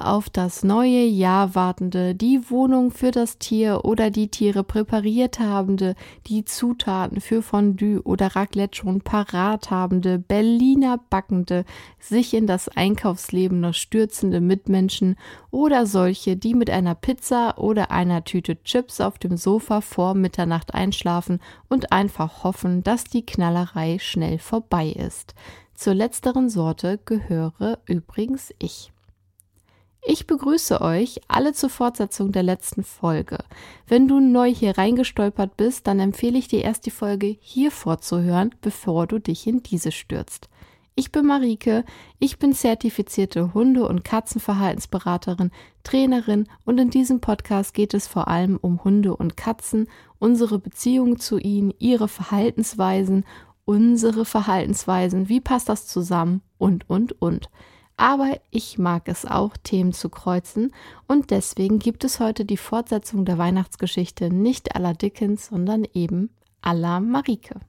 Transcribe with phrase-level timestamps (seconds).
[0.00, 5.94] auf das neue Jahr wartende, die Wohnung für das Tier oder die Tiere präpariert habende,
[6.26, 11.64] die Zutaten für Fondue oder Raclette schon parat habende, Berliner backende,
[11.98, 15.16] sich in das Einkaufsleben noch stürzende Mitmenschen
[15.50, 20.74] oder solche, die mit einer Pizza oder einer Tüte Chips auf dem Sofa vor Mitternacht
[20.74, 25.34] einschlafen und einfach hoffen, dass die Knallerei schnell vorbei ist.
[25.74, 28.92] Zur letzteren Sorte gehöre übrigens ich.
[30.02, 33.38] Ich begrüße euch alle zur Fortsetzung der letzten Folge.
[33.86, 38.54] Wenn du neu hier reingestolpert bist, dann empfehle ich dir erst die Folge hier vorzuhören,
[38.62, 40.48] bevor du dich in diese stürzt.
[40.94, 41.84] Ich bin Marike,
[42.18, 45.50] ich bin zertifizierte Hunde- und Katzenverhaltensberaterin,
[45.84, 51.18] Trainerin und in diesem Podcast geht es vor allem um Hunde und Katzen, unsere Beziehung
[51.18, 53.24] zu ihnen, ihre Verhaltensweisen
[53.70, 57.48] unsere Verhaltensweisen, wie passt das zusammen und, und, und.
[58.00, 60.72] Aber ich mag es auch, Themen zu kreuzen
[61.06, 66.30] und deswegen gibt es heute die Fortsetzung der Weihnachtsgeschichte nicht la Dickens, sondern eben
[66.64, 67.60] la Marike.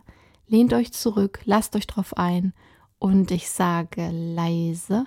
[0.49, 2.53] Lehnt euch zurück, lasst euch drauf ein
[2.99, 5.07] und ich sage leise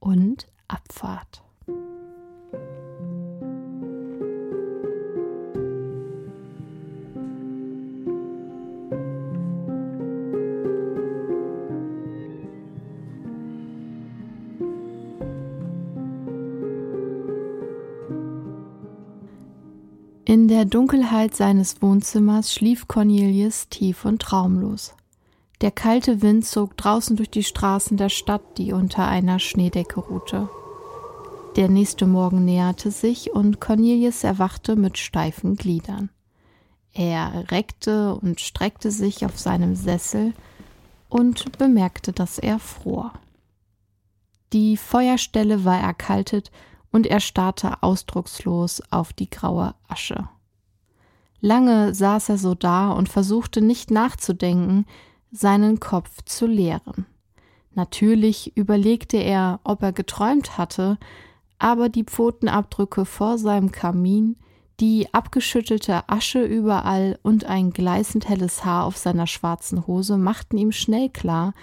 [0.00, 1.42] und Abfahrt.
[20.32, 24.94] In der Dunkelheit seines Wohnzimmers schlief Cornelius tief und traumlos.
[25.60, 30.48] Der kalte Wind zog draußen durch die Straßen der Stadt, die unter einer Schneedecke ruhte.
[31.56, 36.08] Der nächste Morgen näherte sich und Cornelius erwachte mit steifen Gliedern.
[36.94, 40.32] Er reckte und streckte sich auf seinem Sessel
[41.10, 43.12] und bemerkte, dass er fror.
[44.54, 46.50] Die Feuerstelle war erkaltet
[46.92, 50.28] und er starrte ausdruckslos auf die graue Asche.
[51.40, 54.86] Lange saß er so da und versuchte nicht nachzudenken,
[55.32, 57.06] seinen Kopf zu leeren.
[57.74, 60.98] Natürlich überlegte er, ob er geträumt hatte,
[61.58, 64.36] aber die Pfotenabdrücke vor seinem Kamin,
[64.78, 70.72] die abgeschüttelte Asche überall und ein gleißend helles Haar auf seiner schwarzen Hose machten ihm
[70.72, 71.54] schnell klar,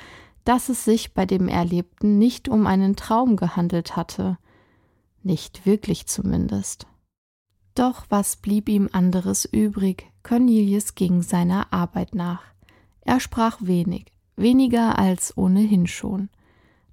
[0.45, 4.37] dass es sich bei dem Erlebten nicht um einen Traum gehandelt hatte,
[5.23, 6.87] nicht wirklich zumindest.
[7.75, 10.05] Doch was blieb ihm anderes übrig?
[10.23, 12.41] Cornelius ging seiner Arbeit nach.
[13.01, 16.29] Er sprach wenig, weniger als ohnehin schon.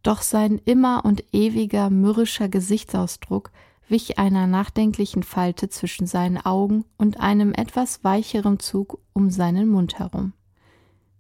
[0.03, 3.51] Doch sein immer und ewiger mürrischer Gesichtsausdruck
[3.89, 9.99] wich einer nachdenklichen Falte zwischen seinen Augen und einem etwas weicheren Zug um seinen Mund
[9.99, 10.33] herum.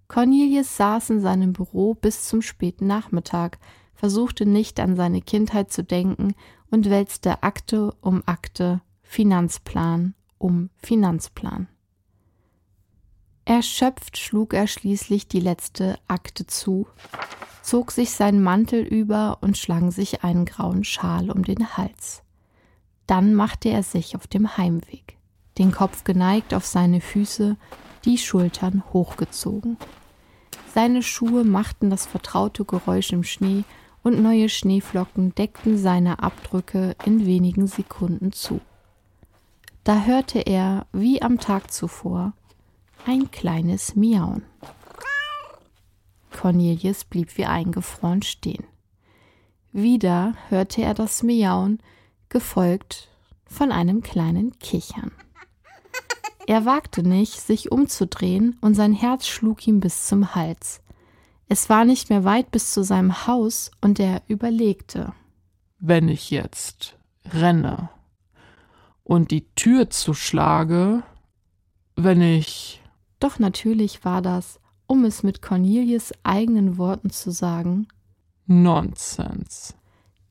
[0.08, 3.58] Cornelius saß in seinem Büro bis zum späten Nachmittag,
[3.96, 6.34] versuchte nicht an seine Kindheit zu denken
[6.70, 11.68] und wälzte Akte um Akte, Finanzplan um Finanzplan.
[13.44, 16.88] Erschöpft schlug er schließlich die letzte Akte zu,
[17.62, 22.22] zog sich seinen Mantel über und schlang sich einen grauen Schal um den Hals.
[23.06, 25.16] Dann machte er sich auf dem Heimweg,
[25.58, 27.56] den Kopf geneigt auf seine Füße,
[28.04, 29.76] die Schultern hochgezogen.
[30.74, 33.64] Seine Schuhe machten das vertraute Geräusch im Schnee
[34.06, 38.60] und neue Schneeflocken deckten seine Abdrücke in wenigen Sekunden zu.
[39.82, 42.32] Da hörte er, wie am Tag zuvor,
[43.04, 44.44] ein kleines Miauen.
[46.30, 48.62] Cornelius blieb wie eingefroren stehen.
[49.72, 51.80] Wieder hörte er das Miauen,
[52.28, 53.09] gefolgt
[53.44, 55.10] von einem kleinen Kichern.
[56.47, 60.80] Er wagte nicht, sich umzudrehen, und sein Herz schlug ihm bis zum Hals.
[61.48, 65.13] Es war nicht mehr weit bis zu seinem Haus, und er überlegte.
[65.78, 66.97] Wenn ich jetzt
[67.33, 67.89] renne
[69.04, 71.03] und die Tür zuschlage,
[71.95, 72.83] wenn ich.
[73.21, 77.87] Doch natürlich war das, um es mit Cornelius eigenen Worten zu sagen,
[78.47, 79.75] Nonsens.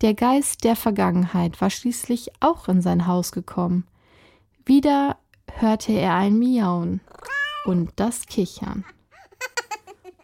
[0.02, 3.88] Der Geist der Vergangenheit war schließlich auch in sein Haus gekommen.
[4.66, 5.18] Wieder
[5.52, 7.02] hörte er ein Miauen
[7.66, 8.84] und das Kichern.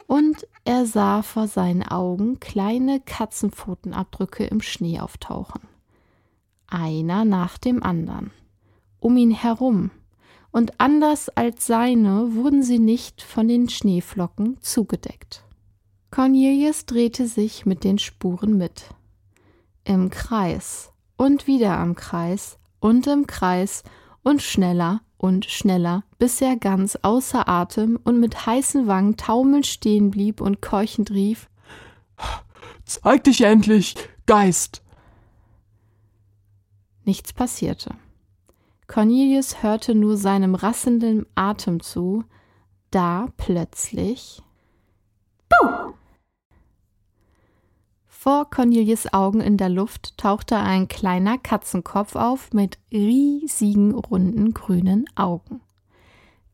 [0.08, 5.62] Und Er sah vor seinen Augen kleine Katzenpfotenabdrücke im Schnee auftauchen.
[6.68, 8.32] Einer nach dem anderen.
[9.00, 9.90] Um ihn herum.
[10.52, 15.44] Und anders als seine wurden sie nicht von den Schneeflocken zugedeckt.
[16.12, 18.90] Cornelius drehte sich mit den Spuren mit.
[19.86, 23.84] Im Kreis und wieder am Kreis und im Kreis
[24.24, 30.10] und schneller und schneller, bis er ganz außer Atem und mit heißen Wangen taumelnd stehen
[30.10, 31.48] blieb und keuchend rief
[32.86, 33.96] Zeig dich endlich,
[34.26, 34.82] Geist.
[37.06, 37.96] Nichts passierte.
[38.88, 42.24] Cornelius hörte nur seinem rassenden Atem zu,
[42.90, 44.42] da plötzlich
[45.50, 45.94] Buh!
[48.24, 55.10] Vor Cornelius Augen in der Luft tauchte ein kleiner Katzenkopf auf mit riesigen, runden, grünen
[55.16, 55.60] Augen.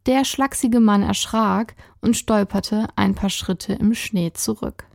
[0.06, 4.86] Der schlachsige Mann erschrak und stolperte ein paar Schritte im Schnee zurück.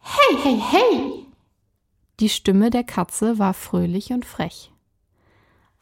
[0.00, 1.26] Hey, hey, hey!
[2.20, 4.70] Die Stimme der Katze war fröhlich und frech.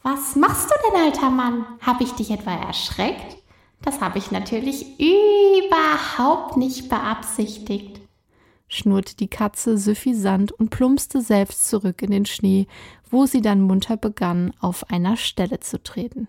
[0.05, 1.67] Was machst du denn, alter Mann?
[1.85, 3.39] Hab ich dich etwa erschreckt?
[3.83, 8.04] Das habe ich natürlich überhaupt nicht beabsichtigt
[8.75, 12.67] schnurrte die Katze suffisant und plumpste selbst zurück in den Schnee,
[13.11, 16.29] wo sie dann munter begann, auf einer Stelle zu treten.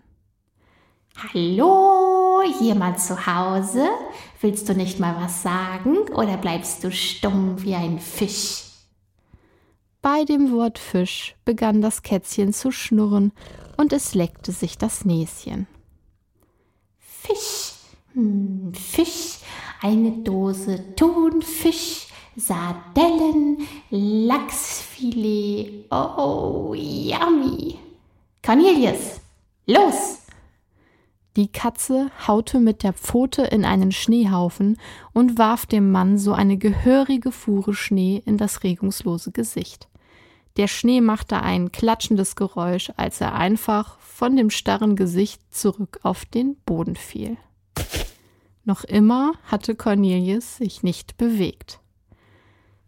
[1.17, 3.87] Hallo, jemand zu Hause?
[4.41, 8.65] Willst du nicht mal was sagen oder bleibst du stumm wie ein Fisch?
[10.01, 13.31] Bei dem Wort Fisch begann das Kätzchen zu schnurren
[13.77, 15.67] und es leckte sich das Näschen.
[16.99, 17.73] Fisch,
[18.13, 19.39] hm, Fisch,
[19.81, 22.04] eine Dose Thunfisch,
[22.37, 23.59] Sardellen,
[23.89, 25.85] Lachsfilet.
[25.89, 27.79] Oh, yummy.
[28.43, 29.21] Cornelius,
[29.65, 30.19] los!
[31.37, 34.77] Die Katze haute mit der Pfote in einen Schneehaufen
[35.13, 39.87] und warf dem Mann so eine gehörige Fuhre Schnee in das regungslose Gesicht.
[40.57, 46.25] Der Schnee machte ein klatschendes Geräusch, als er einfach von dem starren Gesicht zurück auf
[46.25, 47.37] den Boden fiel.
[48.63, 51.79] Noch immer hatte Cornelius sich nicht bewegt.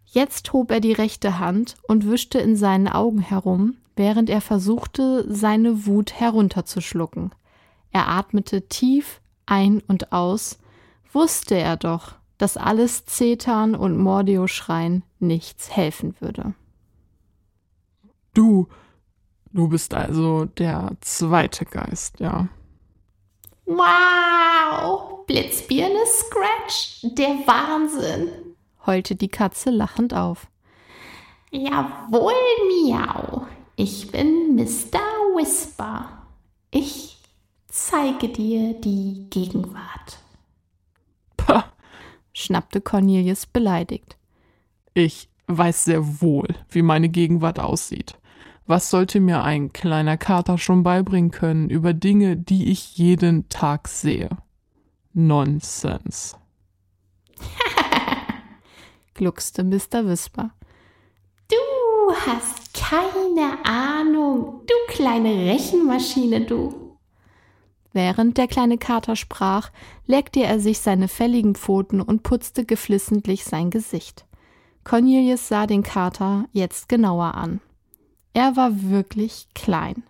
[0.09, 5.25] Jetzt hob er die rechte Hand und wischte in seinen Augen herum, während er versuchte,
[5.27, 7.31] seine Wut herunterzuschlucken.
[7.91, 10.59] Er atmete tief ein und aus,
[11.11, 16.53] wusste er doch, dass alles Zetern und Mordio-Schreien nichts helfen würde.
[18.33, 18.67] Du,
[19.51, 22.47] du bist also der zweite Geist, ja.
[23.65, 25.25] Wow!
[25.25, 28.46] Blitzbirne Scratch, der Wahnsinn!
[28.87, 30.47] Heulte die Katze lachend auf.
[31.51, 32.33] Jawohl,
[32.67, 33.45] Miau.
[33.75, 34.99] Ich bin Mr.
[35.35, 36.09] Whisper.
[36.71, 37.17] Ich
[37.67, 40.19] zeige dir die Gegenwart.
[41.37, 41.65] Pah,
[42.33, 44.17] schnappte Cornelius beleidigt.
[44.93, 48.17] ich weiß sehr wohl, wie meine Gegenwart aussieht.
[48.65, 53.87] Was sollte mir ein kleiner Kater schon beibringen können über Dinge, die ich jeden Tag
[53.87, 54.29] sehe?
[55.13, 56.35] Nonsens
[59.17, 60.07] gluckste Mr.
[60.07, 60.51] Whisper.
[61.49, 66.97] Du hast keine Ahnung, du kleine Rechenmaschine, du.
[67.91, 69.71] Während der kleine Kater sprach,
[70.05, 74.25] leckte er sich seine fälligen Pfoten und putzte geflissentlich sein Gesicht.
[74.83, 77.59] Cornelius sah den Kater jetzt genauer an.
[78.33, 80.03] Er war wirklich klein.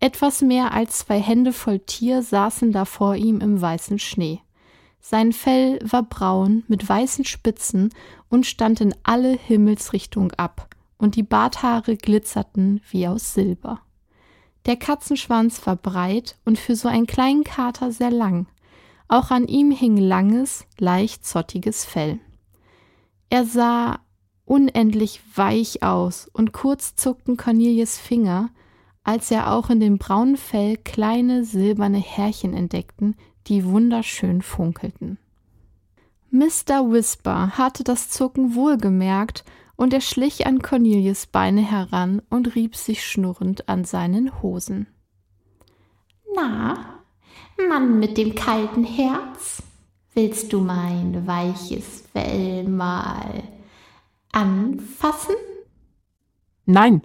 [0.00, 4.40] Etwas mehr als zwei Hände voll Tier saßen da vor ihm im weißen Schnee.
[5.08, 7.90] Sein Fell war braun mit weißen Spitzen
[8.28, 13.82] und stand in alle Himmelsrichtung ab, und die Barthaare glitzerten wie aus Silber.
[14.64, 18.48] Der Katzenschwanz war breit und für so einen kleinen Kater sehr lang.
[19.06, 22.18] Auch an ihm hing langes, leicht zottiges Fell.
[23.30, 24.00] Er sah
[24.44, 28.50] unendlich weich aus, und kurz zuckten Cornelius Finger,
[29.04, 33.14] als er auch in dem braunen Fell kleine silberne Härchen entdeckten,
[33.48, 35.18] die wunderschön funkelten.
[36.30, 36.90] Mr.
[36.90, 39.44] Whisper hatte das Zucken wohlgemerkt,
[39.76, 44.86] und er schlich an Cornelius Beine heran und rieb sich schnurrend an seinen Hosen.
[46.34, 47.02] Na,
[47.68, 49.62] Mann mit dem kalten Herz,
[50.14, 53.42] willst du mein weiches Fell mal
[54.32, 55.36] anfassen?
[56.64, 57.02] Nein,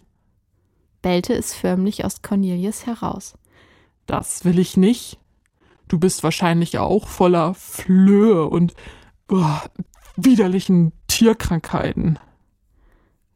[1.02, 3.38] bellte es förmlich aus Cornelius heraus.
[4.08, 5.21] das will ich nicht.
[5.92, 8.76] Du bist wahrscheinlich auch voller Flöhe und
[9.28, 9.62] boah,
[10.16, 12.18] widerlichen Tierkrankheiten.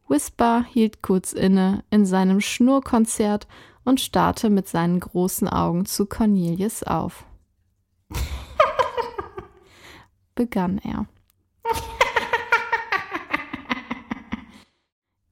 [0.08, 3.46] Whisper hielt kurz inne in seinem Schnurkonzert
[3.84, 7.26] und starrte mit seinen großen Augen zu Cornelius auf.
[10.34, 11.04] begann er.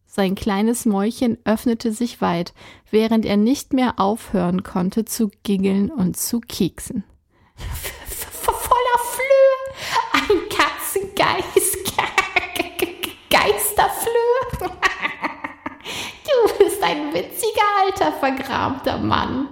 [0.05, 2.53] Sein kleines Mäulchen öffnete sich weit,
[2.91, 7.03] während er nicht mehr aufhören konnte zu giggeln und zu kieksen.
[7.57, 9.57] Voller Flöhe,
[10.13, 11.95] ein Katzengeist,
[13.31, 14.71] Geisterflöhe.
[16.25, 19.49] Du bist ein witziger alter vergramter Mann.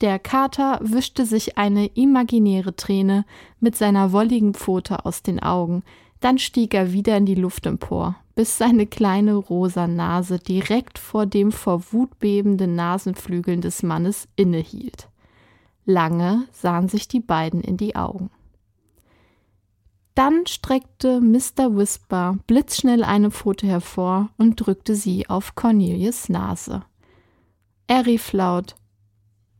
[0.00, 3.26] Der Kater wischte sich eine imaginäre Träne
[3.60, 5.82] mit seiner wolligen Pfote aus den Augen,
[6.20, 11.26] dann stieg er wieder in die Luft empor, bis seine kleine rosa Nase direkt vor
[11.26, 15.09] dem vor Wut bebenden Nasenflügeln des Mannes innehielt.
[15.84, 18.30] Lange sahen sich die beiden in die Augen.
[20.14, 21.76] Dann streckte Mr.
[21.76, 26.82] Whisper blitzschnell eine Pfote hervor und drückte sie auf Cornelius Nase.
[27.86, 28.74] Er rief laut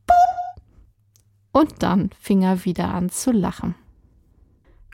[0.05, 0.61] Boop!
[1.51, 3.75] und dann fing er wieder an zu lachen.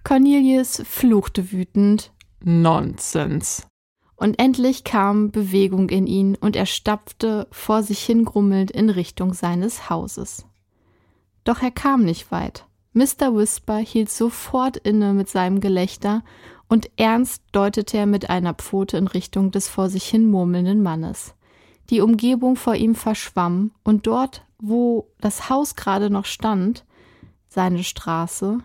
[0.03, 2.13] Cornelius fluchte wütend.
[2.43, 3.67] Nonsens.
[4.15, 9.89] Und endlich kam Bewegung in ihn und er stapfte vor sich hingrummelnd in Richtung seines
[9.89, 10.45] Hauses.
[11.47, 12.65] Doch er kam nicht weit.
[12.91, 13.33] Mr.
[13.33, 16.21] Whisper hielt sofort inne mit seinem Gelächter
[16.67, 21.35] und ernst deutete er mit einer Pfote in Richtung des vor sich hin murmelnden Mannes.
[21.89, 26.83] Die Umgebung vor ihm verschwamm und dort, wo das Haus gerade noch stand,
[27.47, 28.57] seine Straße,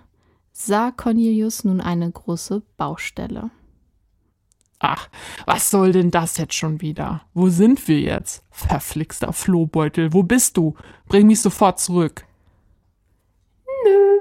[0.51, 3.53] sah Cornelius nun eine große Baustelle.
[4.81, 5.09] Ach,
[5.47, 7.23] was soll denn das jetzt schon wieder?
[7.33, 8.43] Wo sind wir jetzt?
[8.51, 10.75] Verflixter Flohbeutel, wo bist du?
[11.07, 12.25] Bring mich sofort zurück.
[13.85, 14.19] Nö.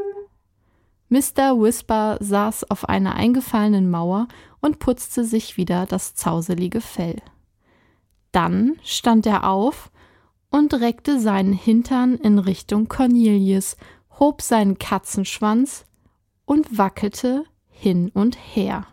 [1.10, 1.60] Mr.
[1.60, 4.28] Whisper saß auf einer eingefallenen Mauer
[4.62, 7.22] und putzte sich wieder das zauselige Fell.
[8.32, 9.92] Dann stand er auf
[10.50, 13.76] und reckte seinen Hintern in Richtung Cornelius,
[14.20, 15.86] hob seinen Katzenschwanz
[16.46, 18.86] und wackelte hin und her.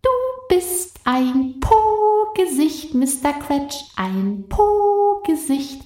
[0.00, 0.10] Du
[0.48, 3.32] bist ein Po-Gesicht, Mr.
[3.40, 5.82] Quetsch, ein Po-Gesicht.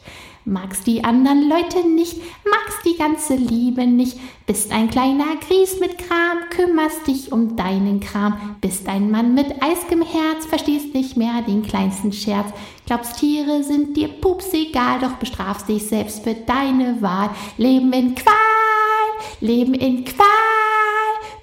[0.49, 2.17] Magst die anderen Leute nicht,
[2.51, 8.01] magst die ganze Liebe nicht, bist ein kleiner Gries mit Kram, kümmerst dich um deinen
[8.01, 12.49] Kram, bist ein Mann mit eisgem Herz, verstehst nicht mehr den kleinsten Scherz,
[12.87, 17.29] glaubst Tiere sind dir pups egal, doch bestrafst dich selbst für deine Wahl,
[17.59, 18.35] Leben in Qual,
[19.43, 20.27] Leben in Qual,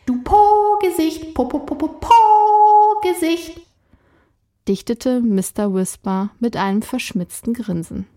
[0.07, 3.61] du Po-Gesicht, Po, Po, Po, Po, Po-Gesicht,
[4.67, 5.71] dichtete Mr.
[5.75, 8.07] Whisper mit einem verschmitzten Grinsen.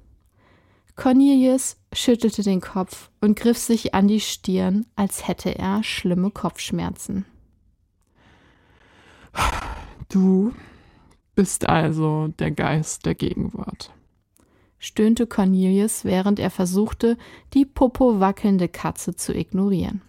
[0.98, 7.24] Cornelius schüttelte den Kopf und griff sich an die Stirn, als hätte er schlimme Kopfschmerzen.
[10.08, 10.52] Du
[11.36, 13.92] bist also der Geist der Gegenwart,
[14.80, 17.16] stöhnte Cornelius, während er versuchte,
[17.54, 20.02] die Popo wackelnde Katze zu ignorieren.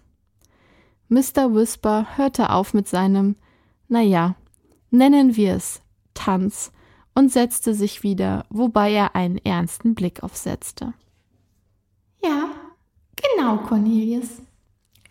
[1.08, 1.54] Mr.
[1.54, 3.36] Whisper hörte auf mit seinem,
[3.86, 4.34] naja,
[4.90, 5.82] nennen wir es,
[6.14, 6.72] Tanz
[7.14, 10.94] und setzte sich wieder, wobei er einen ernsten Blick aufsetzte.
[12.22, 12.50] Ja,
[13.16, 14.42] genau, Cornelius.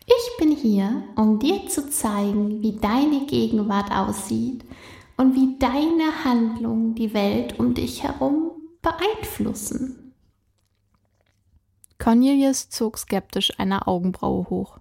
[0.06, 4.63] Ich bin hier, um dir zu zeigen, wie deine Gegenwart aussieht
[5.18, 8.51] und wie deine Handlungen die Welt um dich herum
[8.82, 10.13] beeinflussen.
[12.00, 14.79] Cornelius zog skeptisch eine Augenbraue hoch.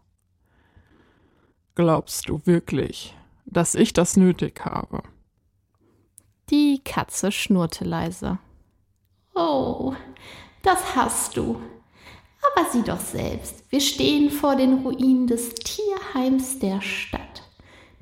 [1.74, 5.02] Glaubst du wirklich, dass ich das nötig habe?
[6.50, 8.38] Die Katze schnurrte leise.
[9.34, 9.92] Oh,
[10.62, 11.60] das hast du.
[12.56, 17.42] Aber sieh doch selbst, wir stehen vor den Ruinen des Tierheims der Stadt.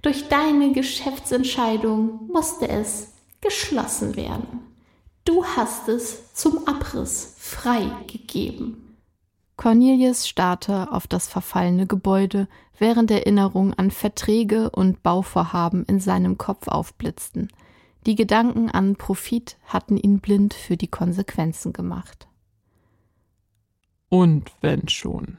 [0.01, 4.61] Durch deine Geschäftsentscheidung musste es geschlossen werden.
[5.25, 8.97] Du hast es zum Abriss freigegeben.
[9.57, 12.47] Cornelius starrte auf das verfallene Gebäude,
[12.79, 17.49] während Erinnerungen an Verträge und Bauvorhaben in seinem Kopf aufblitzten–
[18.07, 22.29] die Gedanken an Profit hatten ihn blind für die Konsequenzen gemacht.
[24.09, 25.39] Und wenn schon.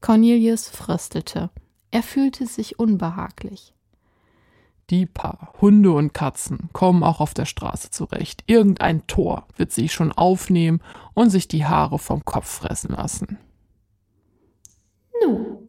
[0.00, 1.50] Cornelius fröstelte.
[1.90, 3.74] Er fühlte sich unbehaglich.
[4.88, 8.44] Die paar Hunde und Katzen kommen auch auf der Straße zurecht.
[8.46, 10.80] Irgendein Tor wird sie schon aufnehmen
[11.12, 13.38] und sich die Haare vom Kopf fressen lassen.
[15.22, 15.68] Nun,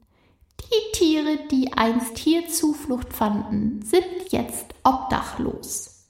[0.61, 6.00] die Tiere, die einst hier Zuflucht fanden, sind jetzt obdachlos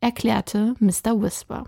[0.00, 1.20] erklärte Mr.
[1.20, 1.64] Whisper.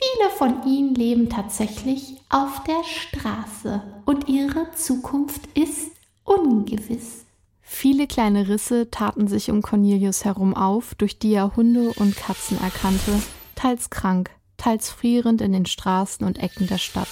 [0.00, 5.90] Viele von ihnen leben tatsächlich auf der Straße und ihre Zukunft ist
[6.24, 7.24] ungewiss.
[7.60, 12.60] Viele kleine Risse taten sich um Cornelius herum auf, durch die er Hunde und Katzen
[12.60, 13.20] erkannte,
[13.56, 17.08] teils krank, teils frierend in den Straßen und Ecken der Stadt.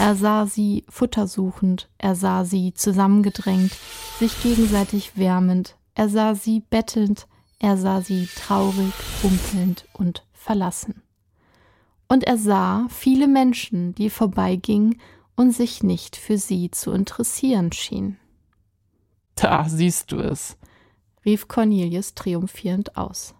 [0.00, 3.72] Er sah sie futtersuchend, er sah sie zusammengedrängt,
[4.18, 7.26] sich gegenseitig wärmend, er sah sie bettelnd,
[7.58, 11.02] Er sah sie traurig, humpelnd und verlassen.
[12.08, 15.00] Und er sah viele Menschen, die vorbeigingen
[15.36, 18.18] und sich nicht für sie zu interessieren schienen.
[19.34, 20.56] Da siehst du es,
[21.24, 23.34] rief Cornelius triumphierend aus.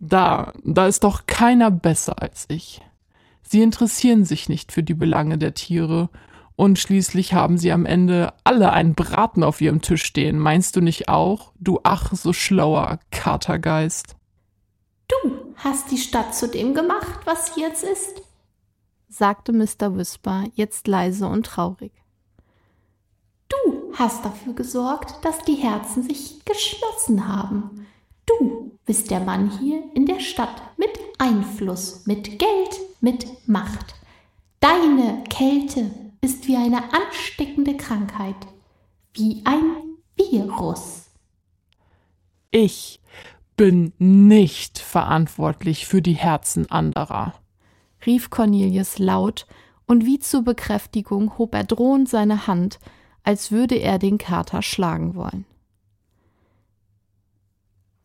[0.00, 2.80] Da, da ist doch keiner besser als ich.
[3.42, 6.08] Sie interessieren sich nicht für die Belange der Tiere,
[6.56, 10.38] und schließlich haben sie am Ende alle einen Braten auf ihrem Tisch stehen.
[10.38, 14.16] Meinst du nicht auch, du ach so schlauer Katergeist?
[15.08, 18.22] Du hast die Stadt zu dem gemacht, was sie jetzt ist,
[19.08, 19.96] sagte Mr.
[19.96, 21.92] Whisper jetzt leise und traurig.
[23.48, 27.86] Du hast dafür gesorgt, dass die Herzen sich geschlossen haben.
[28.26, 33.94] Du bist der Mann hier in der Stadt mit Einfluss, mit Geld, mit Macht.
[34.60, 35.90] Deine Kälte
[36.24, 38.34] ist wie eine ansteckende Krankheit,
[39.12, 41.10] wie ein Virus.
[42.50, 42.98] Ich
[43.56, 47.34] bin nicht verantwortlich für die Herzen anderer,
[48.06, 49.46] rief Cornelius laut,
[49.86, 52.78] und wie zur Bekräftigung hob er drohend seine Hand,
[53.22, 55.44] als würde er den Kater schlagen wollen.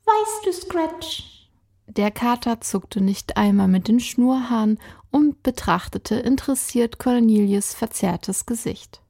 [0.04, 1.39] Weißt du, Scratch?
[1.90, 4.78] Der Kater zuckte nicht einmal mit den Schnurhaaren
[5.10, 9.02] und betrachtete interessiert Cornelius verzerrtes Gesicht.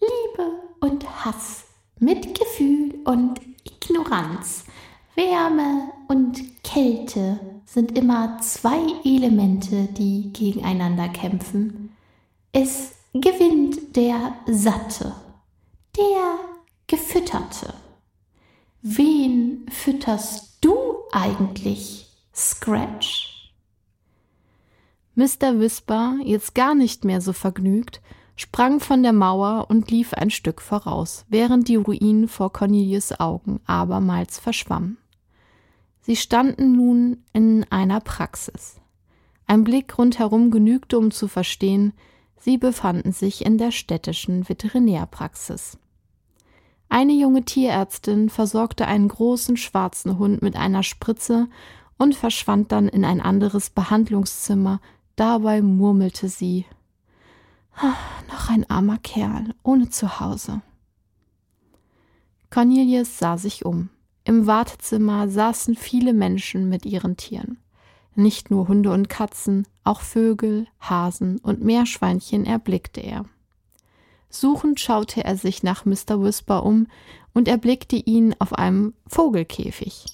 [0.00, 0.50] Liebe
[0.80, 1.64] und Hass,
[1.98, 4.64] Mitgefühl und Ignoranz,
[5.14, 11.94] Wärme und Kälte sind immer zwei Elemente, die gegeneinander kämpfen.
[12.52, 15.14] Es gewinnt der Satte,
[15.96, 16.38] der
[16.86, 17.74] Gefütterte.
[18.80, 20.74] Wen fütterst du
[21.14, 23.52] eigentlich, Scratch?
[25.14, 25.60] Mr.
[25.60, 28.02] Whisper, jetzt gar nicht mehr so vergnügt,
[28.34, 33.60] sprang von der Mauer und lief ein Stück voraus, während die Ruinen vor Cornelius Augen
[33.64, 34.98] abermals verschwammen.
[36.00, 38.80] Sie standen nun in einer Praxis.
[39.46, 41.92] Ein Blick rundherum genügte, um zu verstehen,
[42.36, 45.78] sie befanden sich in der städtischen Veterinärpraxis.
[46.94, 51.48] Eine junge Tierärztin versorgte einen großen schwarzen Hund mit einer Spritze
[51.98, 54.80] und verschwand dann in ein anderes Behandlungszimmer.
[55.16, 56.66] Dabei murmelte sie
[58.30, 60.62] Noch ein armer Kerl, ohne Zuhause.
[62.50, 63.88] Cornelius sah sich um.
[64.22, 67.58] Im Wartezimmer saßen viele Menschen mit ihren Tieren.
[68.14, 73.24] Nicht nur Hunde und Katzen, auch Vögel, Hasen und Meerschweinchen erblickte er.
[74.34, 76.20] Suchend schaute er sich nach Mr.
[76.20, 76.88] Whisper um
[77.34, 80.06] und erblickte ihn auf einem Vogelkäfig.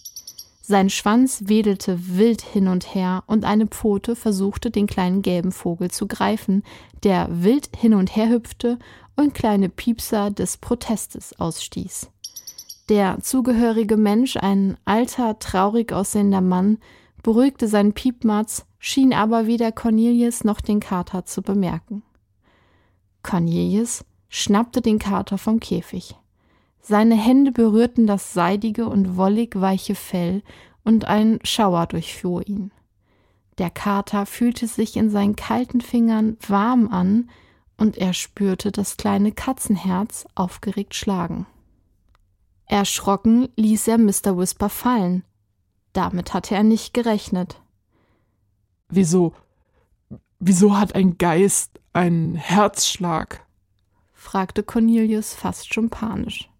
[0.60, 5.90] Sein Schwanz wedelte wild hin und her und eine Pfote versuchte, den kleinen gelben Vogel
[5.90, 6.64] zu greifen,
[7.02, 8.78] der wild hin und her hüpfte
[9.16, 12.10] und kleine Piepser des Protestes ausstieß.
[12.90, 16.76] Der zugehörige Mensch, ein alter, traurig aussehender Mann,
[17.22, 22.02] beruhigte seinen Piepmatz, schien aber weder Cornelius noch den Kater zu bemerken.
[23.22, 26.14] Cornelius schnappte den Kater vom Käfig.
[26.80, 30.42] Seine Hände berührten das seidige und wollig weiche Fell,
[30.82, 32.72] und ein Schauer durchfuhr ihn.
[33.58, 37.28] Der Kater fühlte sich in seinen kalten Fingern warm an,
[37.76, 41.46] und er spürte das kleine Katzenherz aufgeregt schlagen.
[42.66, 44.38] Erschrocken ließ er Mr.
[44.38, 45.24] Whisper fallen.
[45.92, 47.60] Damit hatte er nicht gerechnet.
[48.88, 49.34] Wieso?
[50.38, 53.44] Wieso hat ein Geist einen Herzschlag?
[54.20, 56.50] Fragte Cornelius fast schon panisch.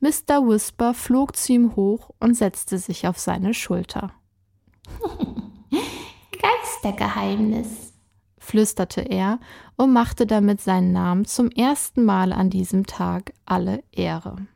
[0.00, 0.44] Mr.
[0.48, 4.10] Whisper flog zu ihm hoch und setzte sich auf seine Schulter.
[6.42, 7.92] Geistergeheimnis,
[8.36, 9.38] flüsterte er
[9.76, 14.48] und machte damit seinen Namen zum ersten Mal an diesem Tag alle Ehre.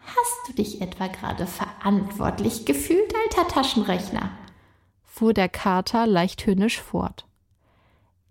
[0.00, 4.32] Hast du dich etwa gerade verantwortlich gefühlt, alter Taschenrechner?
[5.04, 7.26] fuhr der Kater leicht höhnisch fort.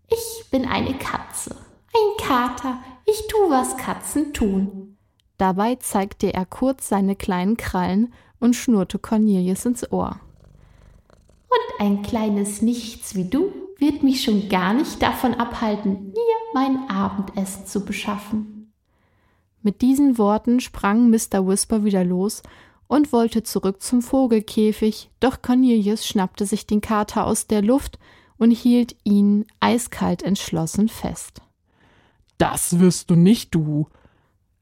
[0.07, 1.64] Ich bin eine Katze
[1.95, 4.97] ein Kater, ich tu, was Katzen tun.
[5.37, 10.19] Dabei zeigte er kurz seine kleinen Krallen und schnurrte Cornelius ins Ohr.
[11.49, 16.89] Und ein kleines Nichts wie du wird mich schon gar nicht davon abhalten, mir mein
[16.89, 18.71] Abendessen zu beschaffen.
[19.61, 21.45] Mit diesen Worten sprang Mr.
[21.47, 22.43] Whisper wieder los
[22.87, 27.99] und wollte zurück zum Vogelkäfig, doch Cornelius schnappte sich den Kater aus der Luft
[28.37, 31.41] und hielt ihn eiskalt entschlossen fest.
[32.37, 33.87] Das wirst du nicht, du.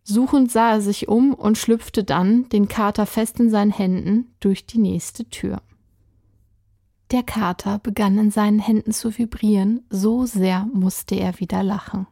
[0.03, 4.65] Suchend sah er sich um und schlüpfte dann, den Kater fest in seinen Händen, durch
[4.65, 5.61] die nächste Tür.
[7.11, 12.07] Der Kater begann in seinen Händen zu vibrieren, so sehr musste er wieder lachen.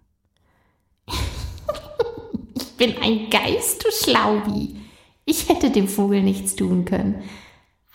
[2.53, 4.77] ich bin ein Geist, du Schlaubi.
[5.25, 7.23] Ich hätte dem Vogel nichts tun können.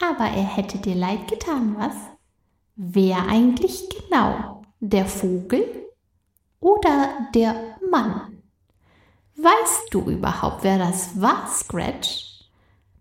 [0.01, 1.95] Aber er hätte dir leid getan, was?
[2.75, 4.63] Wer eigentlich genau?
[4.81, 5.65] Der Vogel
[6.67, 7.55] oder der
[7.89, 8.43] Mann?
[9.37, 12.49] Weißt du überhaupt, wer das war, Scratch?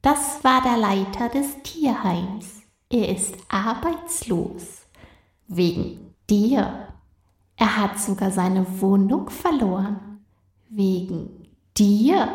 [0.04, 2.62] Das war der Leiter des Tierheims.
[2.92, 4.86] Er ist arbeitslos.
[5.48, 6.90] Wegen dir.
[7.58, 10.24] Er hat sogar seine Wohnung verloren.
[10.70, 12.28] Wegen dir.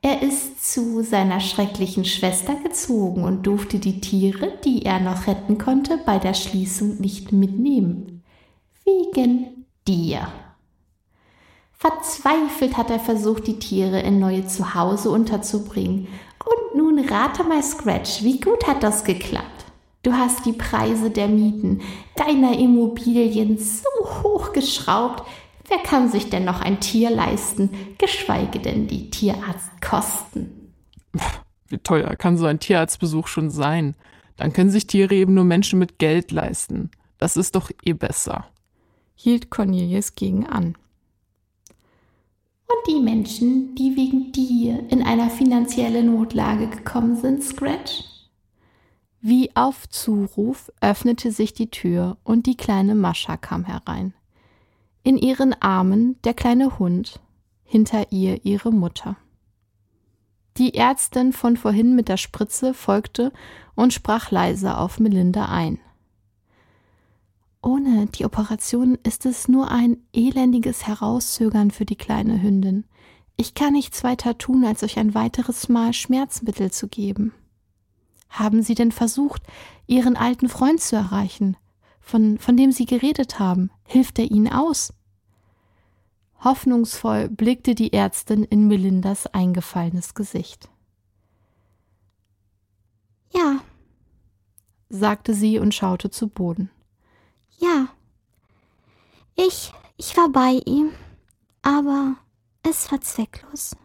[0.00, 5.58] Er ist zu seiner schrecklichen Schwester gezogen und durfte die Tiere, die er noch retten
[5.58, 8.24] konnte, bei der Schließung nicht mitnehmen.
[8.84, 10.28] Wegen dir.
[11.72, 16.08] Verzweifelt hat er versucht, die Tiere in neue Zuhause unterzubringen.
[16.44, 19.64] Und nun rate mal, Scratch, wie gut hat das geklappt?
[20.02, 21.80] Du hast die Preise der Mieten
[22.16, 25.24] deiner Immobilien so hoch geschraubt,
[25.68, 30.74] Wer kann sich denn noch ein Tier leisten, geschweige denn die Tierarztkosten?
[31.68, 33.94] Wie teuer kann so ein Tierarztbesuch schon sein?
[34.36, 36.90] Dann können sich Tiere eben nur Menschen mit Geld leisten.
[37.16, 38.48] Das ist doch eh besser.
[39.14, 40.76] Hielt Cornelius gegen an.
[42.66, 48.04] Und die Menschen, die wegen dir in einer finanzielle Notlage gekommen sind, Scratch?
[49.20, 54.14] Wie auf Zuruf öffnete sich die Tür und die kleine Mascha kam herein.
[55.04, 57.20] In ihren Armen der kleine Hund,
[57.62, 59.16] hinter ihr ihre Mutter.
[60.58, 63.32] Die Ärztin von vorhin mit der Spritze folgte
[63.74, 65.78] und sprach leise auf Melinda ein.
[67.62, 72.84] Ohne die Operation ist es nur ein elendiges Herauszögern für die kleine Hündin.
[73.36, 77.32] Ich kann nichts weiter tun, als euch ein weiteres Mal Schmerzmittel zu geben.
[78.28, 79.42] Haben Sie denn versucht,
[79.86, 81.56] Ihren alten Freund zu erreichen?
[82.02, 84.92] von, von dem Sie geredet haben, hilft er Ihnen aus?
[86.40, 90.68] Hoffnungsvoll blickte die Ärztin in Melindas eingefallenes Gesicht.
[93.32, 93.60] Ja,
[94.88, 96.70] sagte sie und schaute zu Boden.
[97.62, 97.86] Ja,
[99.36, 100.90] ich, ich war bei ihm,
[101.62, 102.16] aber
[102.64, 103.76] es war zwecklos.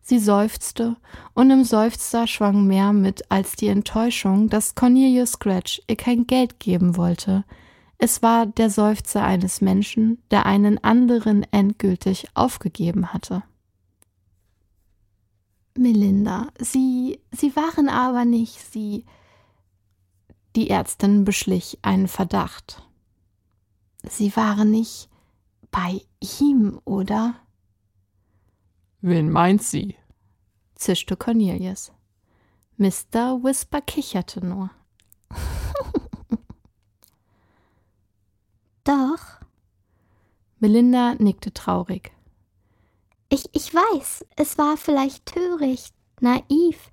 [0.00, 0.96] Sie seufzte,
[1.34, 6.58] und im Seufzer schwang mehr mit als die Enttäuschung, dass Cornelius Scratch ihr kein Geld
[6.58, 7.44] geben wollte.
[7.96, 13.44] Es war der Seufzer eines Menschen, der einen anderen endgültig aufgegeben hatte.
[15.76, 19.04] Melinda, Sie, Sie waren aber nicht, Sie.
[20.56, 22.82] Die Ärztin beschlich einen Verdacht.
[24.02, 25.08] Sie waren nicht
[25.70, 26.00] bei
[26.40, 27.34] ihm, oder?
[29.00, 29.96] Wen meint sie?
[30.74, 31.92] zischte Cornelius.
[32.76, 33.42] Mr.
[33.42, 34.70] Whisper kicherte nur.
[38.84, 39.40] Doch.
[40.60, 42.12] Melinda nickte traurig.
[43.28, 46.90] Ich, ich weiß, es war vielleicht töricht, naiv,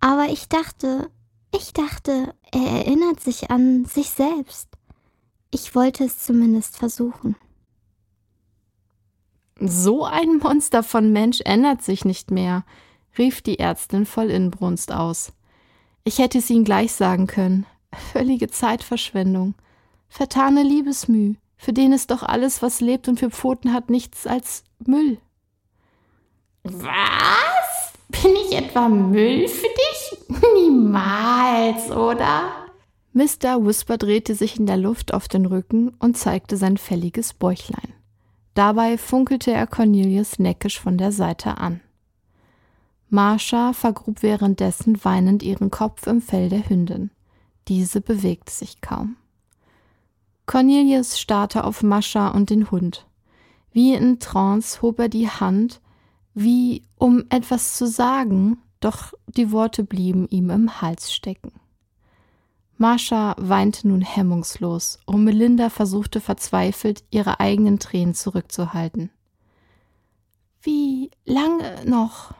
[0.00, 1.10] aber ich dachte,
[1.52, 4.68] ich dachte, er erinnert sich an sich selbst.
[5.50, 7.36] Ich wollte es zumindest versuchen.
[9.58, 12.64] So ein Monster von Mensch ändert sich nicht mehr,
[13.16, 15.32] rief die Ärztin voll Inbrunst aus.
[16.04, 17.66] Ich hätte es Ihnen gleich sagen können.
[18.12, 19.54] Völlige Zeitverschwendung.
[20.08, 21.34] Vertane Liebesmüh.
[21.56, 25.18] Für den ist doch alles, was lebt und für Pfoten hat, nichts als Müll.
[26.62, 27.55] Was?
[28.08, 30.40] Bin ich etwa Müll für dich?
[30.54, 32.66] Niemals, oder?
[33.12, 33.64] Mr.
[33.64, 37.94] Whisper drehte sich in der Luft auf den Rücken und zeigte sein fälliges Bäuchlein.
[38.54, 41.80] Dabei funkelte er Cornelius neckisch von der Seite an.
[43.08, 47.10] Marsha vergrub währenddessen weinend ihren Kopf im Fell der Hündin.
[47.68, 49.16] Diese bewegte sich kaum.
[50.46, 53.06] Cornelius starrte auf Mascha und den Hund.
[53.72, 55.80] Wie in Trance hob er die Hand,
[56.36, 61.50] wie um etwas zu sagen, doch die Worte blieben ihm im Hals stecken.
[62.76, 69.08] Marsha weinte nun hemmungslos, und Melinda versuchte verzweifelt, ihre eigenen Tränen zurückzuhalten.
[70.60, 72.34] Wie lange noch?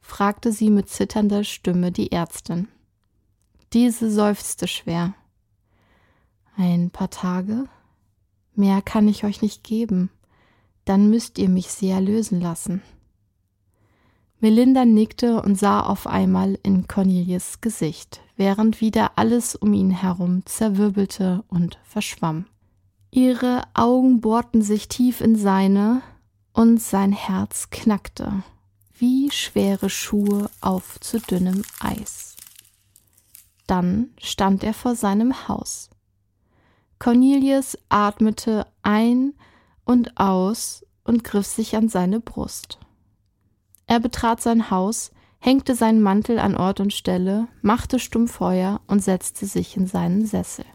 [0.00, 2.68] fragte sie mit zitternder Stimme die Ärztin.
[3.74, 5.12] Diese seufzte schwer.
[6.56, 7.68] Ein paar Tage?
[8.54, 10.08] Mehr kann ich euch nicht geben.
[10.86, 12.80] Dann müsst ihr mich sehr lösen lassen.
[14.40, 20.46] Melinda nickte und sah auf einmal in Cornelius Gesicht, während wieder alles um ihn herum
[20.46, 22.46] zerwirbelte und verschwamm.
[23.10, 26.02] Ihre Augen bohrten sich tief in seine,
[26.56, 28.42] und sein Herz knackte,
[28.98, 32.34] wie schwere Schuhe auf zu dünnem Eis.
[33.66, 35.90] Dann stand er vor seinem Haus.
[36.98, 39.34] Cornelius atmete ein
[39.86, 42.78] und aus und griff sich an seine Brust.
[43.86, 49.02] Er betrat sein Haus, hängte seinen Mantel an Ort und Stelle, machte stumm Feuer und
[49.02, 50.66] setzte sich in seinen Sessel.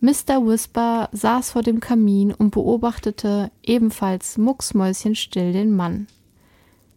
[0.00, 0.44] Mr.
[0.44, 6.08] Whisper saß vor dem Kamin und beobachtete ebenfalls mucksmäuschenstill den Mann.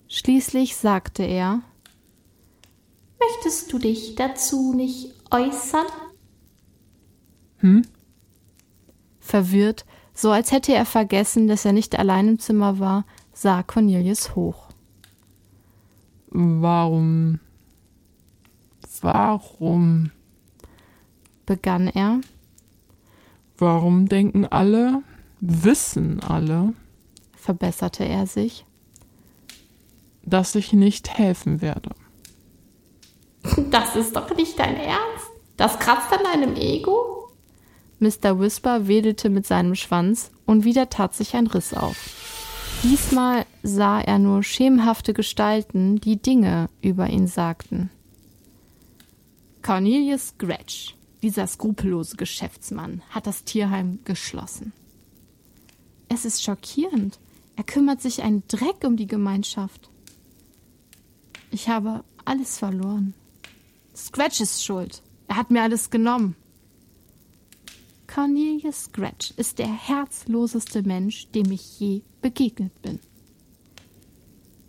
[0.07, 1.61] Schließlich sagte er
[3.19, 5.85] Möchtest du dich dazu nicht äußern?
[7.57, 7.81] Hm?
[9.19, 9.85] Verwirrt,
[10.17, 14.65] so als hätte er vergessen, dass er nicht allein im Zimmer war, sah Cornelius hoch.
[16.31, 17.39] Warum?
[19.01, 20.11] Warum?
[21.45, 22.19] begann er.
[23.59, 25.03] Warum denken alle,
[25.39, 26.73] wissen alle,
[27.35, 28.65] verbesserte er sich,
[30.23, 31.91] dass ich nicht helfen werde?
[33.69, 35.27] Das ist doch nicht dein Ernst.
[35.57, 37.16] Das kratzt an deinem Ego?
[37.99, 38.39] Mr.
[38.39, 41.97] Whisper wedelte mit seinem Schwanz und wieder tat sich ein Riss auf.
[42.83, 47.89] Diesmal sah er nur schemenhafte Gestalten, die Dinge über ihn sagten.
[49.63, 54.73] Cornelius Gretsch, dieser skrupellose Geschäftsmann, hat das Tierheim geschlossen.
[56.07, 57.19] Es ist schockierend.
[57.55, 59.89] Er kümmert sich einen Dreck um die Gemeinschaft.
[61.49, 63.15] Ich habe alles verloren.
[63.95, 65.01] Scratch ist schuld.
[65.27, 66.35] Er hat mir alles genommen.
[68.17, 72.99] Cornelius Scratch ist der herzloseste Mensch, dem ich je begegnet bin.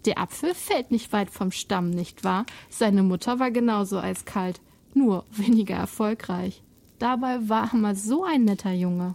[0.04, 2.44] Der Apfel fällt nicht weit vom Stamm, nicht wahr?
[2.68, 4.60] Seine Mutter war genauso eiskalt,
[4.92, 6.62] nur weniger erfolgreich.
[6.98, 9.14] Dabei war er mal so ein netter Junge.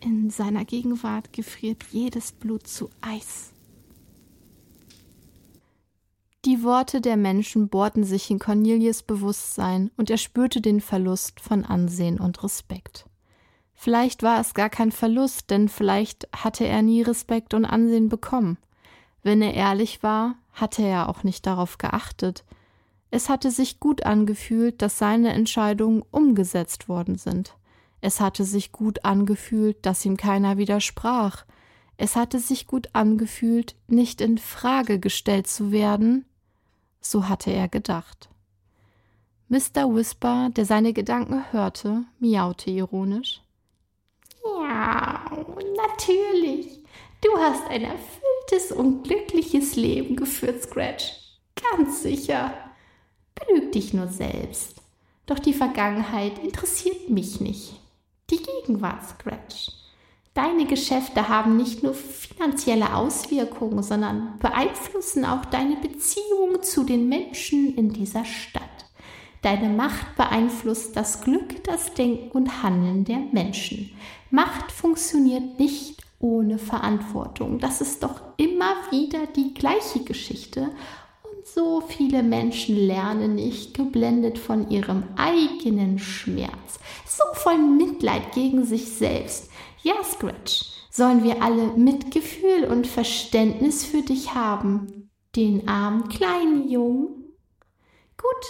[0.00, 3.51] In seiner Gegenwart gefriert jedes Blut zu Eis.
[6.44, 11.64] Die Worte der Menschen bohrten sich in Cornelius Bewusstsein und er spürte den Verlust von
[11.64, 13.06] Ansehen und Respekt.
[13.74, 18.58] Vielleicht war es gar kein Verlust, denn vielleicht hatte er nie Respekt und Ansehen bekommen.
[19.22, 22.42] Wenn er ehrlich war, hatte er auch nicht darauf geachtet.
[23.12, 27.56] Es hatte sich gut angefühlt, dass seine Entscheidungen umgesetzt worden sind.
[28.00, 31.44] Es hatte sich gut angefühlt, dass ihm keiner widersprach.
[31.98, 36.24] Es hatte sich gut angefühlt, nicht in Frage gestellt zu werden,
[37.02, 38.30] so hatte er gedacht.
[39.48, 39.94] Mr.
[39.94, 43.42] Whisper, der seine Gedanken hörte, miaute ironisch.
[44.42, 45.24] Ja,
[45.76, 46.80] natürlich.
[47.20, 51.12] Du hast ein erfülltes und glückliches Leben geführt, Scratch.
[51.54, 52.54] Ganz sicher.
[53.34, 54.80] Belüg dich nur selbst.
[55.26, 57.74] Doch die Vergangenheit interessiert mich nicht.
[58.30, 59.70] Die Gegenwart, Scratch.
[60.34, 67.74] Deine Geschäfte haben nicht nur finanzielle Auswirkungen, sondern beeinflussen auch deine Beziehung zu den Menschen
[67.76, 68.62] in dieser Stadt.
[69.42, 73.90] Deine Macht beeinflusst das Glück, das Denken und Handeln der Menschen.
[74.30, 77.58] Macht funktioniert nicht ohne Verantwortung.
[77.58, 80.70] Das ist doch immer wieder die gleiche Geschichte.
[81.24, 88.64] Und so viele Menschen lernen nicht, geblendet von ihrem eigenen Schmerz, so voll Mitleid gegen
[88.64, 89.51] sich selbst
[89.82, 97.08] ja, Scratch, sollen wir alle Mitgefühl und Verständnis für dich haben, den armen kleinen Jungen?
[98.16, 98.46] Gut,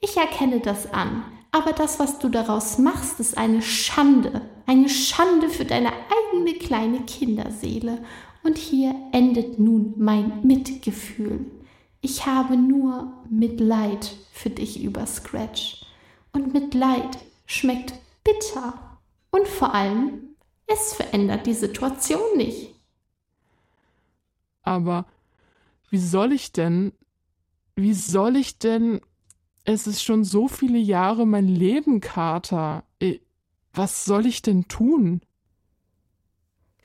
[0.00, 5.48] ich erkenne das an, aber das, was du daraus machst, ist eine Schande, eine Schande
[5.48, 5.92] für deine
[6.32, 8.04] eigene kleine Kinderseele.
[8.42, 11.46] Und hier endet nun mein Mitgefühl.
[12.00, 15.86] Ich habe nur Mitleid für dich über Scratch.
[16.32, 18.98] Und Mitleid schmeckt bitter.
[19.30, 20.33] Und vor allem
[20.66, 22.74] es verändert die Situation nicht.
[24.62, 25.06] Aber
[25.90, 26.92] wie soll ich denn,
[27.76, 29.00] wie soll ich denn,
[29.64, 32.84] es ist schon so viele Jahre mein Leben, Kater.
[33.72, 35.20] Was soll ich denn tun?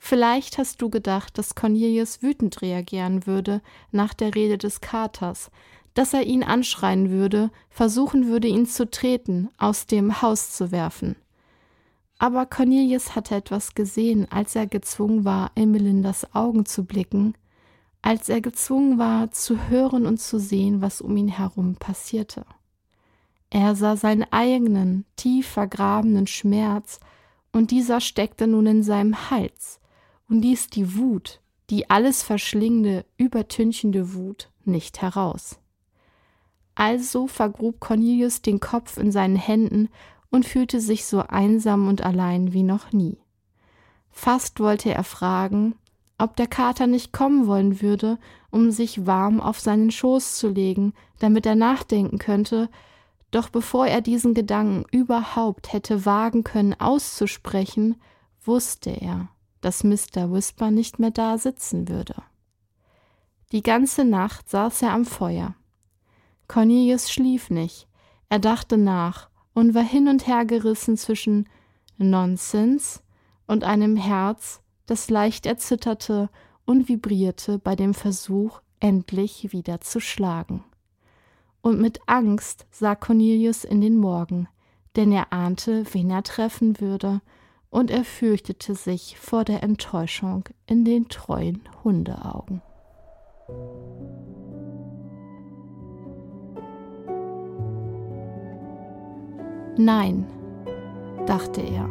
[0.02, 3.60] Vielleicht hast du gedacht, dass Cornelius wütend reagieren würde
[3.92, 5.50] nach der Rede des Katers,
[5.94, 11.16] dass er ihn anschreien würde, versuchen würde, ihn zu treten, aus dem Haus zu werfen.
[12.20, 17.32] Aber Cornelius hatte etwas gesehen, als er gezwungen war, in Melindas Augen zu blicken,
[18.02, 22.44] als er gezwungen war, zu hören und zu sehen, was um ihn herum passierte.
[23.48, 27.00] Er sah seinen eigenen, tief vergrabenen Schmerz,
[27.52, 29.80] und dieser steckte nun in seinem Hals
[30.28, 35.58] und ließ die Wut, die alles verschlingende, übertünchende Wut, nicht heraus.
[36.74, 39.88] Also vergrub Cornelius den Kopf in seinen Händen
[40.30, 43.18] und fühlte sich so einsam und allein wie noch nie.
[44.10, 45.74] Fast wollte er fragen,
[46.18, 48.18] ob der Kater nicht kommen wollen würde,
[48.50, 52.68] um sich warm auf seinen Schoß zu legen, damit er nachdenken könnte,
[53.30, 57.96] doch bevor er diesen Gedanken überhaupt hätte wagen können auszusprechen,
[58.44, 59.28] wusste er,
[59.60, 60.32] dass Mr.
[60.32, 62.16] Whisper nicht mehr da sitzen würde.
[63.52, 65.54] Die ganze Nacht saß er am Feuer.
[66.48, 67.88] Cornelius schlief nicht,
[68.28, 71.48] er dachte nach und war hin und her gerissen zwischen
[71.98, 73.02] Nonsens
[73.46, 76.30] und einem Herz, das leicht erzitterte
[76.64, 80.64] und vibrierte bei dem Versuch, endlich wieder zu schlagen.
[81.62, 84.48] Und mit Angst sah Cornelius in den Morgen,
[84.96, 87.20] denn er ahnte, wen er treffen würde,
[87.68, 92.62] und er fürchtete sich vor der Enttäuschung in den treuen Hundeaugen.
[99.82, 100.26] Nein,
[101.24, 101.88] dachte er,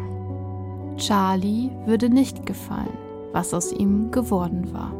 [0.97, 2.95] Charlie würde nicht gefallen,
[3.33, 4.93] was aus ihm geworden war.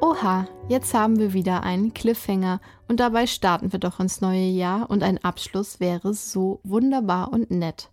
[0.00, 4.88] Oha, jetzt haben wir wieder einen Cliffhanger und dabei starten wir doch ins neue Jahr
[4.88, 7.91] und ein Abschluss wäre so wunderbar und nett.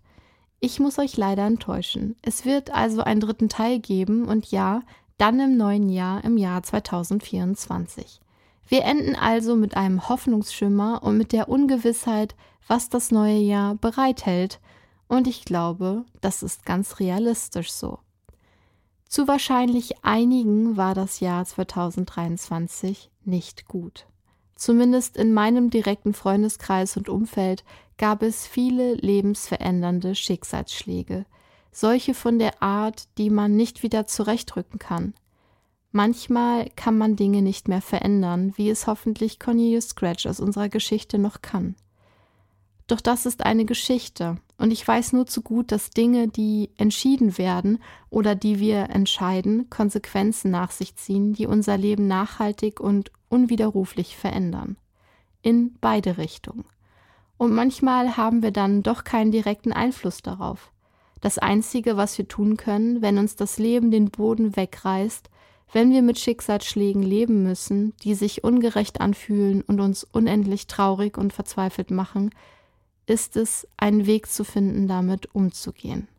[0.62, 2.16] Ich muss euch leider enttäuschen.
[2.22, 4.82] Es wird also einen dritten Teil geben und ja,
[5.18, 8.20] dann im neuen Jahr, im Jahr 2024.
[8.68, 12.36] Wir enden also mit einem Hoffnungsschimmer und mit der Ungewissheit,
[12.68, 14.60] was das neue Jahr bereithält.
[15.08, 18.00] Und ich glaube, das ist ganz realistisch so.
[19.08, 24.06] Zu wahrscheinlich einigen war das Jahr 2023 nicht gut.
[24.56, 27.64] Zumindest in meinem direkten Freundeskreis und Umfeld
[28.00, 31.26] gab es viele lebensverändernde Schicksalsschläge,
[31.72, 35.14] solche von der Art, die man nicht wieder zurechtrücken kann.
[35.92, 41.20] Manchmal kann man Dinge nicht mehr verändern, wie es hoffentlich Cornelius Scratch aus unserer Geschichte
[41.20, 41.76] noch kann.
[42.88, 47.38] Doch das ist eine Geschichte, und ich weiß nur zu gut, dass Dinge, die entschieden
[47.38, 54.18] werden oder die wir entscheiden, Konsequenzen nach sich ziehen, die unser Leben nachhaltig und unwiderruflich
[54.18, 54.78] verändern.
[55.42, 56.66] In beide Richtungen.
[57.40, 60.74] Und manchmal haben wir dann doch keinen direkten Einfluss darauf.
[61.22, 65.30] Das Einzige, was wir tun können, wenn uns das Leben den Boden wegreißt,
[65.72, 71.32] wenn wir mit Schicksalsschlägen leben müssen, die sich ungerecht anfühlen und uns unendlich traurig und
[71.32, 72.32] verzweifelt machen,
[73.06, 76.10] ist es, einen Weg zu finden, damit umzugehen.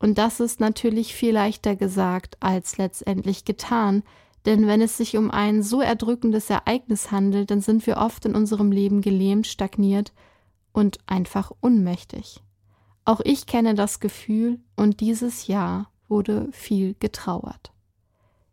[0.00, 4.02] Und das ist natürlich viel leichter gesagt als letztendlich getan,
[4.44, 8.34] denn wenn es sich um ein so erdrückendes Ereignis handelt, dann sind wir oft in
[8.34, 10.12] unserem Leben gelähmt, stagniert
[10.72, 12.40] und einfach unmächtig.
[13.04, 17.72] Auch ich kenne das Gefühl und dieses Jahr wurde viel getrauert.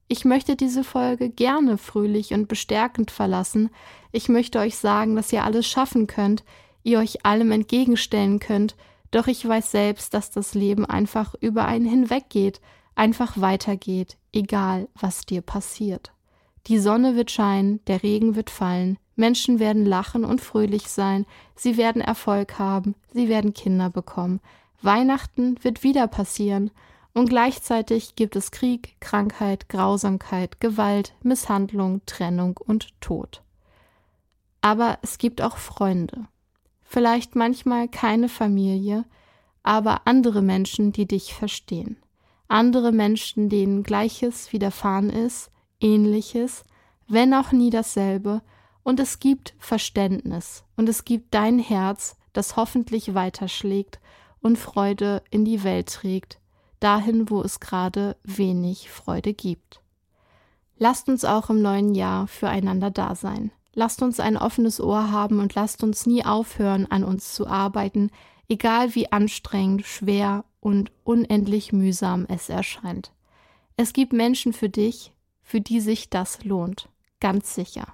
[0.08, 3.70] Ich möchte diese Folge gerne fröhlich und bestärkend verlassen.
[4.12, 6.44] Ich möchte euch sagen, dass ihr alles schaffen könnt,
[6.84, 8.76] ihr euch allem entgegenstellen könnt,
[9.12, 12.60] doch ich weiß selbst, dass das Leben einfach über einen hinweggeht,
[12.96, 16.12] einfach weitergeht, egal was dir passiert.
[16.68, 21.78] Die Sonne wird scheinen, der Regen wird fallen, Menschen werden lachen und fröhlich sein, sie
[21.78, 24.40] werden Erfolg haben, sie werden Kinder bekommen,
[24.82, 26.72] Weihnachten wird wieder passieren,
[27.14, 33.42] und gleichzeitig gibt es Krieg, Krankheit, Grausamkeit, Gewalt, Misshandlung, Trennung und Tod.
[34.62, 36.28] Aber es gibt auch Freunde.
[36.84, 39.06] Vielleicht manchmal keine Familie,
[39.64, 41.98] aber andere Menschen, die dich verstehen.
[42.48, 45.52] Andere Menschen, denen Gleiches widerfahren ist,
[45.82, 46.64] Ähnliches,
[47.08, 48.42] wenn auch nie dasselbe,
[48.84, 54.00] und es gibt Verständnis und es gibt dein Herz, das hoffentlich weiterschlägt
[54.42, 56.39] und Freude in die Welt trägt,
[56.80, 59.82] dahin, wo es gerade wenig Freude gibt.
[60.78, 63.52] Lasst uns auch im neuen Jahr füreinander da sein.
[63.74, 68.12] Lasst uns ein offenes Ohr haben und lasst uns nie aufhören, an uns zu arbeiten,
[68.48, 73.12] egal wie anstrengend, schwer und unendlich mühsam es erscheint.
[73.78, 75.13] Es gibt Menschen für dich,
[75.44, 76.89] für die sich das lohnt,
[77.20, 77.88] ganz sicher.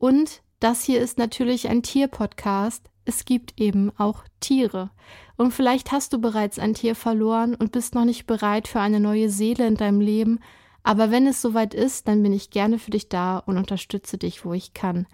[0.00, 2.90] Und das hier ist natürlich ein Tierpodcast.
[3.04, 4.90] Es gibt eben auch Tiere.
[5.36, 8.98] Und vielleicht hast du bereits ein Tier verloren und bist noch nicht bereit für eine
[8.98, 10.40] neue Seele in deinem Leben
[10.82, 14.44] aber wenn es soweit ist, dann bin ich gerne für dich da und unterstütze dich,
[14.44, 15.06] wo ich kann.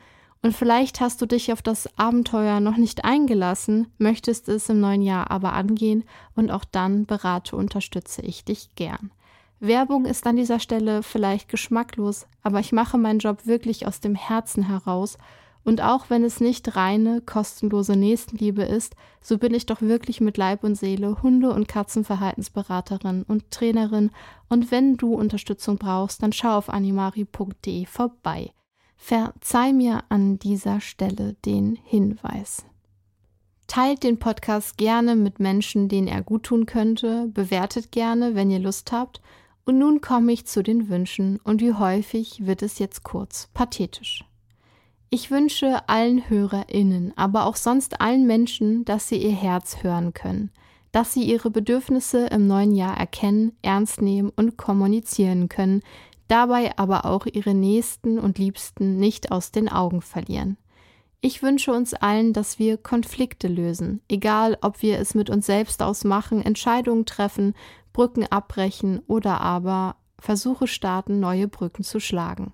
[0.43, 5.03] Und vielleicht hast du dich auf das Abenteuer noch nicht eingelassen, möchtest es im neuen
[5.03, 6.05] Jahr aber angehen
[6.37, 9.11] und auch dann berate, unterstütze ich dich gern.
[9.61, 14.15] Werbung ist an dieser Stelle vielleicht geschmacklos, aber ich mache meinen Job wirklich aus dem
[14.15, 15.19] Herzen heraus
[15.67, 20.37] und auch wenn es nicht reine, kostenlose Nächstenliebe ist, so bin ich doch wirklich mit
[20.37, 24.13] Leib und Seele Hunde- und Katzenverhaltensberaterin und Trainerin
[24.49, 28.53] und wenn du Unterstützung brauchst, dann schau auf animari.de vorbei.
[28.97, 32.65] Verzeih mir an dieser Stelle den Hinweis.
[33.67, 38.61] Teilt den Podcast gerne mit Menschen, denen er gut tun könnte, bewertet gerne, wenn ihr
[38.61, 39.21] Lust habt.
[39.67, 44.25] Und nun komme ich zu den Wünschen und wie häufig wird es jetzt kurz pathetisch.
[45.11, 50.53] Ich wünsche allen HörerInnen, aber auch sonst allen Menschen, dass sie ihr Herz hören können,
[50.93, 55.83] dass sie ihre Bedürfnisse im neuen Jahr erkennen, ernst nehmen und kommunizieren können,
[56.29, 60.59] dabei aber auch ihre Nächsten und Liebsten nicht aus den Augen verlieren.
[61.21, 65.83] Ich wünsche uns allen, dass wir Konflikte lösen, egal ob wir es mit uns selbst
[65.83, 67.55] ausmachen, Entscheidungen treffen,
[67.97, 72.53] Brücken abbrechen oder aber Versuche starten, neue Brücken zu schlagen.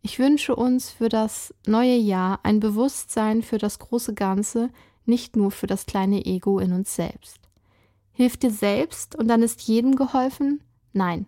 [0.00, 4.70] Ich wünsche uns für das neue Jahr ein Bewusstsein für das große Ganze,
[5.04, 7.40] nicht nur für das kleine Ego in uns selbst.
[8.14, 10.62] Hilft dir selbst und dann ist jedem geholfen?
[10.94, 11.26] Nein.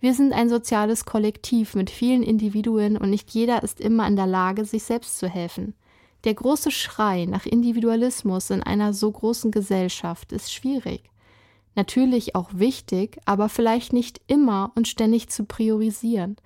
[0.00, 4.26] Wir sind ein soziales Kollektiv mit vielen Individuen und nicht jeder ist immer in der
[4.26, 5.74] Lage, sich selbst zu helfen.
[6.24, 11.10] Der große Schrei nach Individualismus in einer so großen Gesellschaft ist schwierig.
[11.74, 16.36] Natürlich auch wichtig, aber vielleicht nicht immer und ständig zu priorisieren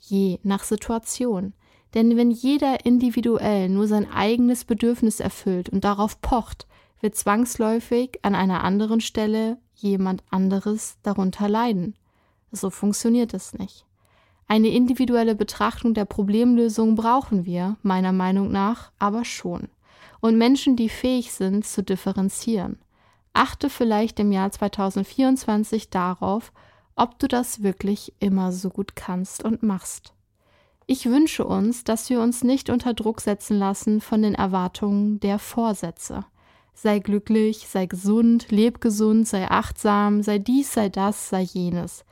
[0.00, 1.52] je nach Situation.
[1.94, 6.66] Denn wenn jeder individuell nur sein eigenes Bedürfnis erfüllt und darauf pocht,
[7.00, 11.94] wird zwangsläufig an einer anderen Stelle jemand anderes darunter leiden.
[12.50, 13.86] So funktioniert es nicht.
[14.48, 19.68] Eine individuelle Betrachtung der Problemlösung brauchen wir, meiner Meinung nach, aber schon.
[20.20, 22.78] Und Menschen, die fähig sind zu differenzieren.
[23.32, 26.52] Achte vielleicht im Jahr 2024 darauf,
[26.96, 30.12] ob du das wirklich immer so gut kannst und machst.
[30.86, 35.38] Ich wünsche uns, dass wir uns nicht unter Druck setzen lassen von den Erwartungen der
[35.38, 36.24] Vorsätze.
[36.74, 42.04] Sei glücklich, sei gesund, leb gesund, sei achtsam, sei dies, sei das, sei jenes.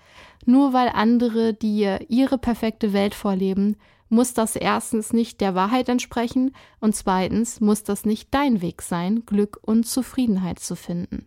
[0.44, 3.76] Nur weil andere dir ihre perfekte Welt vorleben,
[4.08, 9.24] muss das erstens nicht der Wahrheit entsprechen und zweitens muss das nicht dein Weg sein,
[9.26, 11.26] Glück und Zufriedenheit zu finden.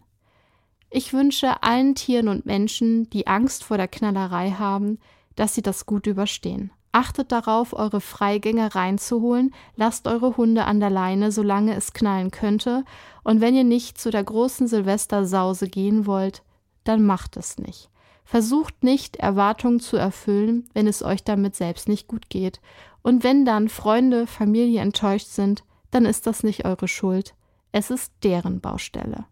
[0.90, 5.00] Ich wünsche allen Tieren und Menschen, die Angst vor der Knallerei haben,
[5.36, 6.72] dass sie das gut überstehen.
[6.92, 12.84] Achtet darauf, eure Freigänger reinzuholen, lasst eure Hunde an der Leine, solange es knallen könnte,
[13.24, 16.42] und wenn ihr nicht zu der großen Silvestersause gehen wollt,
[16.84, 17.92] dann macht es nicht.
[18.30, 22.62] Versucht nicht, Erwartungen zu erfüllen, wenn es euch damit selbst nicht gut geht.
[23.02, 27.34] Und wenn dann Freunde, Familie enttäuscht sind, dann ist das nicht eure Schuld.
[27.72, 29.26] Es ist deren Baustelle.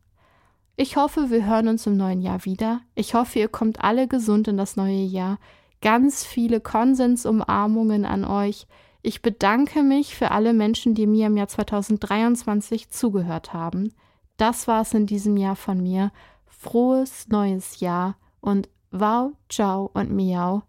[0.78, 2.82] Ich hoffe, wir hören uns im neuen Jahr wieder.
[2.96, 5.38] Ich hoffe, ihr kommt alle gesund in das neue Jahr.
[5.84, 8.66] Ganz viele Konsensumarmungen an euch.
[9.04, 13.94] Ich bedanke mich für alle Menschen, die mir im Jahr 2023 zugehört haben.
[14.38, 16.12] Das war es in diesem Jahr von mir.
[16.48, 20.64] Frohes neues Jahr und wow, ciao und miau.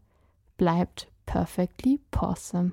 [0.56, 2.72] Bleibt perfectly possum.